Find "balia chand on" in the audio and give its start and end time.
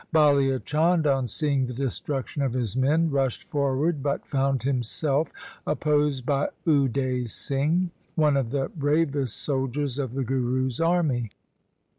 0.11-1.27